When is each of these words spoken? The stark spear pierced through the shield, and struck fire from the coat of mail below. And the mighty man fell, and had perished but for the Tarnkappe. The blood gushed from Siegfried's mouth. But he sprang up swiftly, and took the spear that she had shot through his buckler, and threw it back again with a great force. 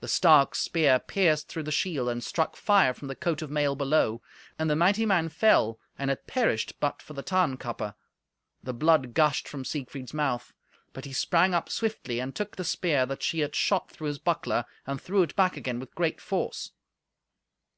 The 0.00 0.08
stark 0.08 0.54
spear 0.54 0.98
pierced 0.98 1.48
through 1.48 1.62
the 1.62 1.72
shield, 1.72 2.10
and 2.10 2.22
struck 2.22 2.54
fire 2.54 2.92
from 2.92 3.08
the 3.08 3.14
coat 3.14 3.40
of 3.40 3.50
mail 3.50 3.74
below. 3.74 4.20
And 4.58 4.68
the 4.68 4.76
mighty 4.76 5.06
man 5.06 5.30
fell, 5.30 5.78
and 5.98 6.10
had 6.10 6.26
perished 6.26 6.78
but 6.80 7.00
for 7.00 7.14
the 7.14 7.22
Tarnkappe. 7.22 7.94
The 8.62 8.74
blood 8.74 9.14
gushed 9.14 9.48
from 9.48 9.64
Siegfried's 9.64 10.12
mouth. 10.12 10.52
But 10.92 11.06
he 11.06 11.14
sprang 11.14 11.54
up 11.54 11.70
swiftly, 11.70 12.20
and 12.20 12.34
took 12.34 12.56
the 12.56 12.62
spear 12.64 13.06
that 13.06 13.22
she 13.22 13.38
had 13.38 13.54
shot 13.54 13.90
through 13.90 14.08
his 14.08 14.18
buckler, 14.18 14.66
and 14.86 15.00
threw 15.00 15.22
it 15.22 15.34
back 15.34 15.56
again 15.56 15.80
with 15.80 15.92
a 15.92 15.94
great 15.94 16.20
force. 16.20 16.72